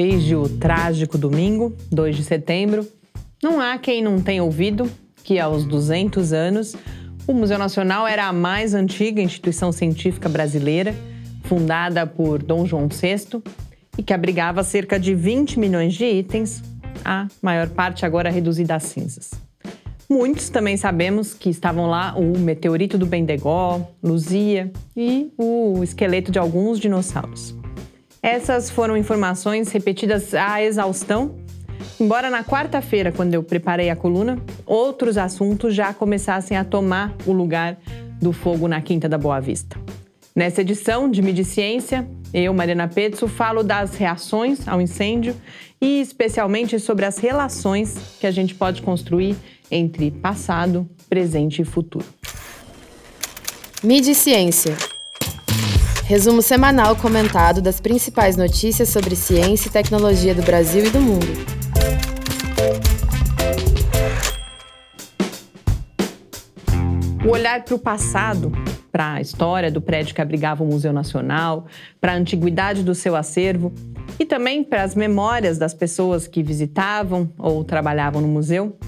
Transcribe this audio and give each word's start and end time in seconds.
Desde 0.00 0.36
o 0.36 0.48
trágico 0.48 1.18
domingo, 1.18 1.74
2 1.90 2.14
de 2.14 2.22
setembro, 2.22 2.86
não 3.42 3.60
há 3.60 3.76
quem 3.78 4.00
não 4.00 4.20
tenha 4.20 4.44
ouvido 4.44 4.88
que 5.24 5.40
aos 5.40 5.64
200 5.64 6.32
anos 6.32 6.76
o 7.26 7.34
Museu 7.34 7.58
Nacional 7.58 8.06
era 8.06 8.28
a 8.28 8.32
mais 8.32 8.74
antiga 8.74 9.20
instituição 9.20 9.72
científica 9.72 10.28
brasileira, 10.28 10.94
fundada 11.42 12.06
por 12.06 12.40
Dom 12.40 12.64
João 12.64 12.86
VI 12.86 13.42
e 13.98 14.02
que 14.04 14.14
abrigava 14.14 14.62
cerca 14.62 15.00
de 15.00 15.16
20 15.16 15.58
milhões 15.58 15.94
de 15.94 16.04
itens, 16.04 16.62
a 17.04 17.26
maior 17.42 17.68
parte 17.68 18.06
agora 18.06 18.30
reduzida 18.30 18.76
a 18.76 18.78
cinzas. 18.78 19.32
Muitos 20.08 20.48
também 20.48 20.76
sabemos 20.76 21.34
que 21.34 21.50
estavam 21.50 21.86
lá 21.88 22.14
o 22.16 22.38
meteorito 22.38 22.96
do 22.96 23.04
Bendegó, 23.04 23.84
Luzia 24.00 24.70
e 24.96 25.32
o 25.36 25.82
esqueleto 25.82 26.30
de 26.30 26.38
alguns 26.38 26.78
dinossauros. 26.78 27.57
Essas 28.30 28.68
foram 28.68 28.94
informações 28.94 29.72
repetidas 29.72 30.34
à 30.34 30.62
exaustão, 30.62 31.36
embora 31.98 32.28
na 32.28 32.44
quarta-feira, 32.44 33.10
quando 33.10 33.32
eu 33.32 33.42
preparei 33.42 33.88
a 33.88 33.96
coluna, 33.96 34.38
outros 34.66 35.16
assuntos 35.16 35.74
já 35.74 35.94
começassem 35.94 36.54
a 36.54 36.62
tomar 36.62 37.16
o 37.24 37.32
lugar 37.32 37.78
do 38.20 38.30
fogo 38.30 38.68
na 38.68 38.82
Quinta 38.82 39.08
da 39.08 39.16
Boa 39.16 39.40
Vista. 39.40 39.80
Nessa 40.36 40.60
edição 40.60 41.10
de 41.10 41.22
Midi 41.22 41.42
Ciência, 41.42 42.06
eu, 42.34 42.52
Mariana 42.52 42.86
Petzo, 42.86 43.26
falo 43.28 43.62
das 43.62 43.94
reações 43.94 44.68
ao 44.68 44.78
incêndio 44.78 45.34
e 45.80 45.98
especialmente 45.98 46.78
sobre 46.78 47.06
as 47.06 47.16
relações 47.16 48.18
que 48.20 48.26
a 48.26 48.30
gente 48.30 48.54
pode 48.54 48.82
construir 48.82 49.36
entre 49.70 50.10
passado, 50.10 50.86
presente 51.08 51.62
e 51.62 51.64
futuro. 51.64 52.04
Midi 53.82 54.14
Ciência. 54.14 54.97
Resumo 56.08 56.40
semanal 56.40 56.96
comentado 56.96 57.60
das 57.60 57.82
principais 57.82 58.34
notícias 58.34 58.88
sobre 58.88 59.14
ciência 59.14 59.68
e 59.68 59.70
tecnologia 59.70 60.34
do 60.34 60.40
Brasil 60.40 60.86
e 60.86 60.88
do 60.88 60.98
mundo. 60.98 61.26
O 67.22 67.28
olhar 67.28 67.62
para 67.62 67.74
o 67.74 67.78
passado, 67.78 68.50
para 68.90 69.12
a 69.12 69.20
história 69.20 69.70
do 69.70 69.82
prédio 69.82 70.14
que 70.14 70.22
abrigava 70.22 70.64
o 70.64 70.66
Museu 70.66 70.94
Nacional, 70.94 71.66
para 72.00 72.12
a 72.12 72.16
antiguidade 72.16 72.82
do 72.82 72.94
seu 72.94 73.14
acervo 73.14 73.70
e 74.18 74.24
também 74.24 74.64
para 74.64 74.84
as 74.84 74.94
memórias 74.94 75.58
das 75.58 75.74
pessoas 75.74 76.26
que 76.26 76.42
visitavam 76.42 77.30
ou 77.36 77.62
trabalhavam 77.62 78.22
no 78.22 78.28
museu, 78.28 78.78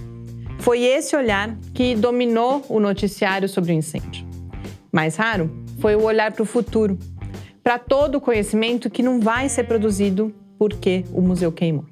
foi 0.61 0.85
esse 0.85 1.15
olhar 1.15 1.55
que 1.75 1.95
dominou 1.95 2.65
o 2.67 2.81
noticiário 2.81 3.47
sobre 3.47 3.73
o 3.73 3.75
incêndio. 3.75 4.27
Mais 4.91 5.17
raro 5.17 5.51
foi 5.81 5.97
o 5.97 6.03
olhar 6.03 6.31
para 6.31 6.43
o 6.43 6.47
futuro, 6.47 6.99
para 7.63 7.79
todo 7.79 8.17
o 8.17 8.21
conhecimento 8.21 8.91
que 8.91 9.03
não 9.03 9.21
vai 9.21 9.49
ser 9.49 9.65
produzido 9.65 10.35
porque 10.59 11.05
o 11.13 11.21
museu 11.21 11.51
queimou. 11.51 11.85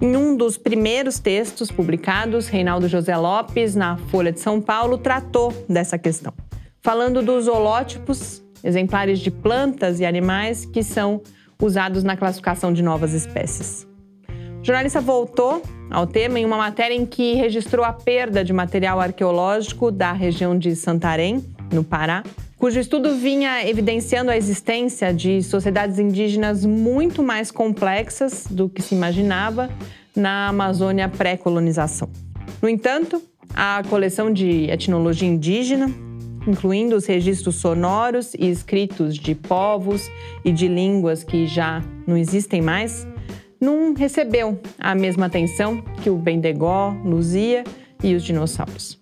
Em 0.00 0.16
um 0.16 0.34
dos 0.34 0.56
primeiros 0.56 1.18
textos 1.18 1.70
publicados, 1.70 2.48
Reinaldo 2.48 2.88
José 2.88 3.14
Lopes, 3.16 3.74
na 3.74 3.98
Folha 3.98 4.32
de 4.32 4.40
São 4.40 4.60
Paulo, 4.60 4.96
tratou 4.96 5.52
dessa 5.68 5.98
questão, 5.98 6.32
falando 6.80 7.22
dos 7.22 7.46
holótipos, 7.46 8.42
exemplares 8.64 9.18
de 9.18 9.30
plantas 9.30 10.00
e 10.00 10.06
animais 10.06 10.64
que 10.64 10.82
são 10.82 11.20
usados 11.60 12.02
na 12.02 12.16
classificação 12.16 12.72
de 12.72 12.82
novas 12.82 13.12
espécies. 13.12 13.86
O 14.60 14.64
jornalista 14.64 15.00
voltou 15.00 15.62
ao 15.90 16.06
tema 16.06 16.38
em 16.38 16.46
uma 16.46 16.56
matéria 16.56 16.94
em 16.94 17.04
que 17.04 17.34
registrou 17.34 17.84
a 17.84 17.92
perda 17.92 18.42
de 18.42 18.52
material 18.52 19.00
arqueológico 19.00 19.90
da 19.90 20.12
região 20.12 20.58
de 20.58 20.74
Santarém, 20.74 21.44
no 21.72 21.84
Pará, 21.84 22.22
cujo 22.60 22.78
estudo 22.78 23.16
vinha 23.16 23.66
evidenciando 23.66 24.30
a 24.30 24.36
existência 24.36 25.14
de 25.14 25.42
sociedades 25.42 25.98
indígenas 25.98 26.62
muito 26.62 27.22
mais 27.22 27.50
complexas 27.50 28.46
do 28.50 28.68
que 28.68 28.82
se 28.82 28.94
imaginava 28.94 29.70
na 30.14 30.48
Amazônia 30.48 31.08
pré-colonização. 31.08 32.10
No 32.60 32.68
entanto, 32.68 33.22
a 33.54 33.82
coleção 33.88 34.30
de 34.30 34.70
etnologia 34.70 35.26
indígena, 35.26 35.90
incluindo 36.46 36.94
os 36.94 37.06
registros 37.06 37.56
sonoros 37.56 38.34
e 38.34 38.50
escritos 38.50 39.16
de 39.16 39.34
povos 39.34 40.10
e 40.44 40.52
de 40.52 40.68
línguas 40.68 41.24
que 41.24 41.46
já 41.46 41.82
não 42.06 42.14
existem 42.14 42.60
mais, 42.60 43.06
não 43.58 43.94
recebeu 43.94 44.60
a 44.78 44.94
mesma 44.94 45.26
atenção 45.26 45.80
que 46.02 46.10
o 46.10 46.16
Bendegó, 46.16 46.94
Luzia 47.02 47.64
e 48.04 48.14
os 48.14 48.22
dinossauros. 48.22 48.99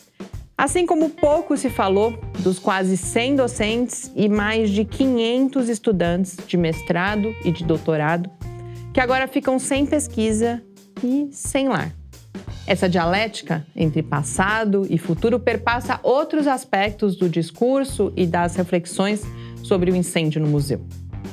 Assim 0.59 0.85
como 0.85 1.09
pouco 1.11 1.57
se 1.57 1.71
falou 1.71 2.19
dos 2.41 2.59
quase 2.59 2.97
100 2.97 3.37
docentes 3.37 4.11
e 4.17 4.29
mais 4.29 4.71
de 4.71 4.85
500 4.85 5.69
estudantes 5.69 6.37
de 6.49 6.57
mestrado 6.57 7.33
e 7.45 7.53
de 7.53 7.63
doutorado 7.63 8.29
que 8.93 8.99
agora 8.99 9.29
ficam 9.29 9.61
sem 9.61 9.87
pesquisa 9.87 10.61
e 11.01 11.29
sem 11.31 11.69
lar. 11.69 11.95
Essa 12.67 12.89
dialética 12.89 13.65
entre 13.77 14.03
passado 14.03 14.85
e 14.91 14.99
futuro 14.99 15.39
perpassa 15.39 16.01
outros 16.03 16.49
aspectos 16.49 17.15
do 17.15 17.29
discurso 17.29 18.13
e 18.17 18.27
das 18.27 18.57
reflexões 18.57 19.23
sobre 19.63 19.93
o 19.93 19.97
incêndio 19.97 20.41
no 20.41 20.49
museu. 20.49 20.85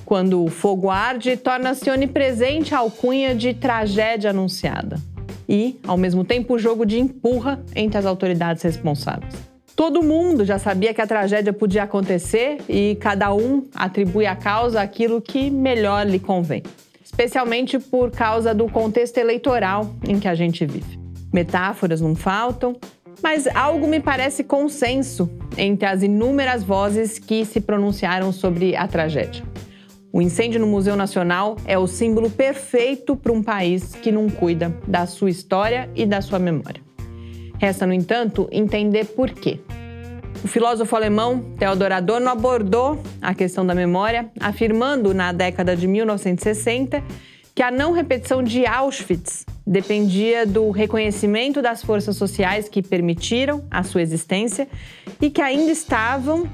Quando 0.06 0.44
o 0.44 0.52
fogo 0.52 0.91
arde, 0.91 1.35
torna-se 1.35 1.90
onipresente 1.90 2.75
a 2.75 2.78
alcunha 2.78 3.34
de 3.34 3.56
tragédia 3.56 4.30
anunciada. 4.30 5.02
E, 5.47 5.79
ao 5.88 5.97
mesmo 5.97 6.23
tempo, 6.23 6.56
o 6.56 6.59
jogo 6.59 6.85
de 6.85 7.00
empurra 7.00 7.63
entre 7.75 7.97
as 7.97 8.06
autoridades 8.06 8.63
responsáveis. 8.63 9.33
Todo 9.75 10.01
mundo 10.01 10.45
já 10.45 10.57
sabia 10.57 10.94
que 10.94 11.01
a 11.01 11.07
tragédia 11.07 11.51
podia 11.51 11.83
acontecer 11.83 12.59
e 12.69 12.97
cada 13.01 13.33
um 13.33 13.66
atribui 13.75 14.25
a 14.25 14.35
causa 14.35 14.81
aquilo 14.81 15.22
que 15.22 15.50
melhor 15.50 16.07
lhe 16.07 16.17
convém, 16.17 16.63
especialmente 17.03 17.78
por 17.78 18.09
causa 18.09 18.53
do 18.53 18.69
contexto 18.69 19.17
eleitoral 19.17 19.94
em 20.07 20.17
que 20.17 20.29
a 20.29 20.35
gente 20.35 20.66
vive. 20.66 20.97
Metáforas 21.34 22.00
não 22.00 22.16
faltam, 22.16 22.78
mas 23.22 23.47
algo 23.47 23.85
me 23.85 24.00
parece 24.00 24.45
consenso 24.45 25.29
entre 25.57 25.85
as 25.85 26.03
inúmeras 26.03 26.63
vozes 26.63 27.19
que 27.19 27.44
se 27.44 27.59
pronunciaram 27.59 28.31
sobre 28.31 28.78
a 28.78 28.88
tragédia. 28.88 29.44
O 30.16 30.22
incêndio 30.22 30.62
no 30.62 30.68
Museu 30.68 30.96
Nacional 30.96 31.58
é 31.66 31.78
o 31.78 31.86
símbolo 31.86 32.30
perfeito 32.30 33.18
para 33.18 33.34
um 33.34 33.44
país 33.44 33.96
que 33.96 34.14
não 34.14 34.30
cuida 34.30 34.74
da 34.88 35.06
sua 35.06 35.30
história 35.30 35.90
e 35.94 36.06
da 36.06 36.22
sua 36.22 36.40
memória. 36.40 36.81
Resta, 37.59 37.86
no 37.86 37.92
entanto, 37.92 38.48
entender 38.50 39.08
por 39.08 39.30
quê. 39.31 39.59
O 40.42 40.48
filósofo 40.48 40.96
alemão 40.96 41.44
Theodor 41.59 41.92
Adorno 41.92 42.30
abordou 42.30 42.98
a 43.22 43.34
questão 43.36 43.66
da 43.66 43.76
memória, 43.76 44.31
afirmando 44.40 45.14
na 45.14 45.34
década 45.34 45.76
de 45.76 45.86
1960 45.86 47.03
que 47.53 47.62
a 47.62 47.70
não 47.70 47.92
repetição 47.92 48.42
de 48.42 48.66
Auschwitz 48.66 49.46
dependia 49.68 50.46
do 50.46 50.72
reconhecimento 50.72 51.62
das 51.62 51.84
forças 51.84 52.16
sociais 52.16 52.70
que 52.70 52.82
permitiram 52.82 53.66
a 53.70 53.84
sua 53.84 54.02
existência 54.02 54.66
e 55.22 55.30
que 55.30 55.42
ainda 55.42 55.74
estavam 55.74 56.50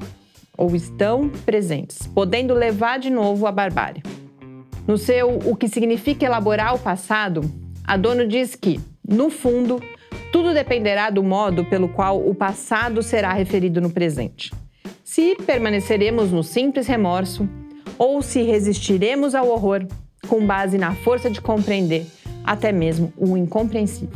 ou 0.62 0.76
estão 0.76 1.28
presentes, 1.28 2.06
podendo 2.14 2.54
levar 2.54 3.00
de 3.00 3.10
novo 3.10 3.48
à 3.48 3.52
barbárie. 3.52 4.04
No 4.88 4.96
seu 4.96 5.40
O 5.46 5.56
que 5.56 5.68
significa 5.68 6.24
elaborar 6.24 6.76
o 6.76 6.80
passado, 6.80 7.42
Adorno 7.84 8.28
diz 8.28 8.56
que, 8.56 8.80
no 9.08 9.32
fundo, 9.32 9.82
tudo 10.32 10.54
dependerá 10.54 11.10
do 11.10 11.24
modo 11.24 11.66
pelo 11.66 11.90
qual 11.90 12.20
o 12.20 12.36
passado 12.36 13.02
será 13.02 13.34
referido 13.34 13.82
no 13.82 13.90
presente. 13.90 14.54
Se 15.04 15.36
permaneceremos 15.36 16.32
no 16.32 16.44
simples 16.44 16.86
remorso 16.86 17.50
ou 17.98 18.22
se 18.22 18.44
resistiremos 18.44 19.34
ao 19.34 19.50
horror 19.50 19.88
com 20.28 20.46
base 20.46 20.78
na 20.78 20.94
força 20.94 21.28
de 21.28 21.42
compreender 21.42 22.06
até 22.44 22.72
mesmo 22.72 23.12
o 23.18 23.36
incompreensível. 23.36 24.16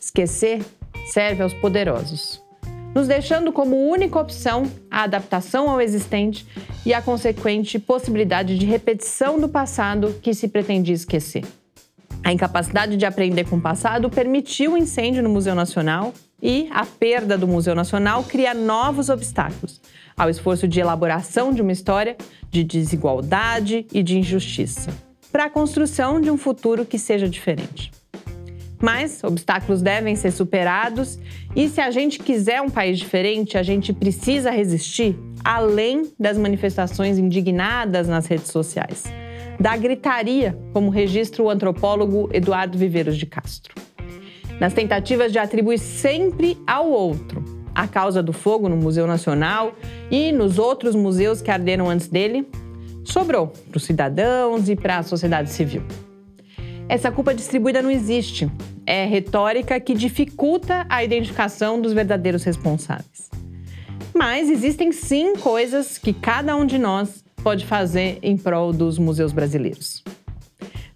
Esquecer 0.00 0.64
serve 1.06 1.42
aos 1.42 1.52
poderosos 1.52 2.42
nos 2.94 3.06
deixando 3.06 3.52
como 3.52 3.88
única 3.88 4.18
opção 4.18 4.64
a 5.00 5.04
adaptação 5.04 5.70
ao 5.70 5.80
existente 5.80 6.46
e 6.84 6.92
a 6.92 7.02
consequente 7.02 7.78
possibilidade 7.78 8.58
de 8.58 8.66
repetição 8.66 9.40
do 9.40 9.48
passado 9.48 10.14
que 10.22 10.34
se 10.34 10.48
pretendia 10.48 10.94
esquecer. 10.94 11.44
A 12.22 12.32
incapacidade 12.32 12.96
de 12.96 13.06
aprender 13.06 13.44
com 13.44 13.56
o 13.56 13.60
passado 13.60 14.10
permitiu 14.10 14.72
o 14.72 14.76
incêndio 14.76 15.22
no 15.22 15.30
Museu 15.30 15.54
Nacional 15.54 16.12
e 16.42 16.68
a 16.70 16.84
perda 16.84 17.36
do 17.36 17.48
Museu 17.48 17.74
Nacional 17.74 18.24
cria 18.24 18.52
novos 18.52 19.08
obstáculos 19.08 19.80
ao 20.16 20.28
esforço 20.28 20.68
de 20.68 20.80
elaboração 20.80 21.52
de 21.52 21.62
uma 21.62 21.72
história 21.72 22.16
de 22.50 22.62
desigualdade 22.62 23.86
e 23.92 24.02
de 24.02 24.18
injustiça, 24.18 24.90
para 25.32 25.46
a 25.46 25.50
construção 25.50 26.20
de 26.20 26.30
um 26.30 26.36
futuro 26.36 26.84
que 26.84 26.98
seja 26.98 27.26
diferente. 27.26 27.90
Mas 28.78 29.24
obstáculos 29.24 29.80
devem 29.80 30.16
ser 30.16 30.30
superados 30.30 31.18
e 31.54 31.68
se 31.68 31.80
a 31.80 31.90
gente 31.90 32.18
quiser 32.18 32.60
um 32.62 32.70
país 32.70 32.98
diferente, 32.98 33.58
a 33.58 33.62
gente 33.62 33.92
precisa 33.92 34.50
resistir 34.50 35.18
além 35.44 36.12
das 36.18 36.38
manifestações 36.38 37.18
indignadas 37.18 38.06
nas 38.08 38.26
redes 38.26 38.50
sociais, 38.50 39.04
da 39.58 39.76
gritaria, 39.76 40.56
como 40.72 40.90
registra 40.90 41.42
o 41.42 41.50
antropólogo 41.50 42.28
Eduardo 42.32 42.78
Viveiros 42.78 43.16
de 43.16 43.26
Castro. 43.26 43.74
Nas 44.60 44.72
tentativas 44.72 45.32
de 45.32 45.38
atribuir 45.38 45.78
sempre 45.78 46.56
ao 46.66 46.88
outro 46.88 47.42
a 47.74 47.88
causa 47.88 48.22
do 48.22 48.32
fogo 48.32 48.68
no 48.68 48.76
Museu 48.76 49.06
Nacional 49.06 49.74
e 50.10 50.32
nos 50.32 50.58
outros 50.58 50.94
museus 50.94 51.40
que 51.40 51.50
arderam 51.50 51.88
antes 51.88 52.08
dele, 52.08 52.46
sobrou 53.04 53.48
para 53.68 53.76
os 53.76 53.84
cidadãos 53.84 54.68
e 54.68 54.76
para 54.76 54.98
a 54.98 55.02
sociedade 55.02 55.50
civil. 55.50 55.82
Essa 56.90 57.12
culpa 57.12 57.32
distribuída 57.32 57.80
não 57.80 57.88
existe. 57.88 58.50
É 58.84 59.04
retórica 59.04 59.78
que 59.78 59.94
dificulta 59.94 60.84
a 60.88 61.04
identificação 61.04 61.80
dos 61.80 61.92
verdadeiros 61.92 62.42
responsáveis. 62.42 63.30
Mas 64.12 64.50
existem 64.50 64.90
sim 64.90 65.36
coisas 65.36 65.98
que 65.98 66.12
cada 66.12 66.56
um 66.56 66.66
de 66.66 66.78
nós 66.78 67.22
pode 67.44 67.64
fazer 67.64 68.18
em 68.20 68.36
prol 68.36 68.72
dos 68.72 68.98
museus 68.98 69.32
brasileiros. 69.32 70.02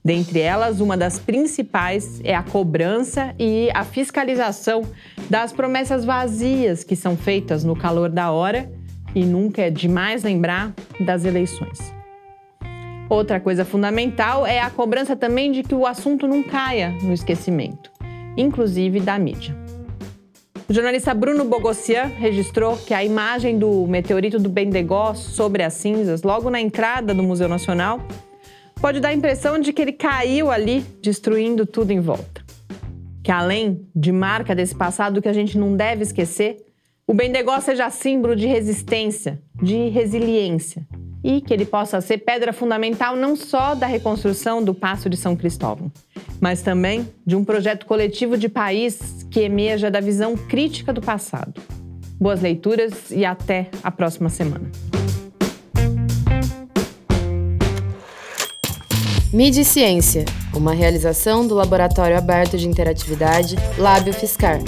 Dentre 0.05 0.41
elas, 0.41 0.81
uma 0.81 0.97
das 0.97 1.21
principais 1.21 2.21
é 2.25 2.35
a 2.35 2.43
cobrança 2.43 3.33
e 3.39 3.71
a 3.73 3.85
fiscalização 3.85 4.83
das 5.31 5.53
promessas 5.53 6.05
vazias 6.05 6.83
que 6.83 6.97
são 6.97 7.17
feitas 7.17 7.63
no 7.63 7.77
calor 7.77 8.09
da 8.09 8.33
hora 8.33 8.69
e 9.15 9.25
nunca 9.25 9.63
é 9.63 9.71
demais 9.71 10.25
lembrar 10.25 10.75
das 10.99 11.25
eleições. 11.25 11.95
Outra 13.15 13.39
coisa 13.39 13.65
fundamental 13.65 14.45
é 14.45 14.59
a 14.59 14.69
cobrança 14.69 15.15
também 15.15 15.53
de 15.53 15.63
que 15.63 15.73
o 15.73 15.87
assunto 15.87 16.27
não 16.27 16.43
caia 16.43 16.91
no 17.01 17.13
esquecimento, 17.13 17.89
inclusive 18.37 18.99
da 18.99 19.17
mídia. 19.17 19.57
O 20.69 20.75
jornalista 20.75 21.15
Bruno 21.15 21.45
Bogossian 21.45 22.07
registrou 22.07 22.77
que 22.77 22.93
a 22.93 23.05
imagem 23.05 23.57
do 23.57 23.87
meteorito 23.87 24.41
do 24.41 24.49
Bendegó 24.49 25.15
sobre 25.15 25.63
as 25.63 25.75
cinzas, 25.75 26.25
logo 26.25 26.51
na 26.51 26.61
entrada 26.61 27.15
do 27.15 27.23
Museu 27.23 27.49
Nacional, 27.49 28.01
pode 28.81 28.99
dar 28.99 29.11
a 29.11 29.15
impressão 29.15 29.61
de 29.61 29.73
que 29.73 29.83
ele 29.83 29.93
caiu 29.93 30.51
ali, 30.51 30.85
destruindo 31.01 31.65
tudo 31.65 31.93
em 31.93 32.01
volta. 32.01 32.45
Que 33.23 33.31
além 33.31 33.87
de 33.95 34.11
marca 34.11 34.57
desse 34.57 34.75
passado 34.75 35.23
que 35.23 35.29
a 35.29 35.33
gente 35.33 35.57
não 35.57 35.77
deve 35.77 36.03
esquecer, 36.03 36.57
o 37.07 37.15
Bendegó 37.15 37.61
seja 37.61 37.89
símbolo 37.91 38.35
de 38.35 38.49
resistência, 38.49 39.41
de 39.63 39.89
resiliência, 39.89 40.85
e 41.25 41.41
que 41.41 41.55
ele 41.55 41.65
possa 41.65 42.03
ser 42.03 42.19
pedra 42.19 42.53
fundamental 42.53 43.17
não 43.17 43.35
só 43.35 43.75
da 43.75 43.87
reconstrução 43.87 44.63
do 44.63 44.75
Passo 44.75 45.09
de 45.09 45.17
São 45.17 45.35
Cristóvão, 45.35 45.91
mas 46.39 46.61
também 46.61 47.09
de 47.27 47.35
um 47.35 47.43
projeto 47.43 47.87
coletivo 47.87 48.37
de 48.37 48.51
país 48.51 49.27
que 49.31 49.41
emerja 49.41 49.91
da 49.91 50.01
visão 50.01 50.37
crítica 50.37 50.93
do 50.93 51.01
passado. 51.01 51.63
Boas 52.21 52.43
leituras 52.43 53.11
e 53.11 53.25
até 53.25 53.71
a 53.83 53.91
próxima 53.91 54.29
semana. 54.29 54.71
Mídia 59.33 59.65
Ciência, 59.65 60.25
uma 60.55 60.73
realização 60.73 61.45
do 61.45 61.55
Laboratório 61.55 62.17
Aberto 62.17 62.57
de 62.57 62.69
Interatividade 62.69 63.57
Lábio 63.77 64.13
Fiscar. 64.13 64.61